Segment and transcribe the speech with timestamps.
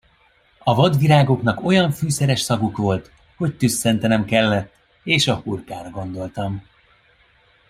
[0.59, 6.67] A vadvirágoknak olyan fűszeres szaguk volt, hogy tüsszentenem kellett, és a hurkára gondoltam.